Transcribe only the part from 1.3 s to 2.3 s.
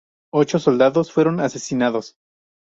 asesinados.